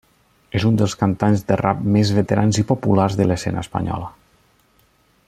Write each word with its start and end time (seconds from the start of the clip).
És 0.59 0.63
un 0.69 0.79
dels 0.81 0.95
cantants 1.01 1.43
de 1.51 1.57
rap 1.61 1.83
més 1.97 2.13
veterans 2.21 2.61
i 2.63 2.67
populars 2.73 3.21
de 3.21 3.29
l'escena 3.33 3.63
espanyola. 3.67 4.13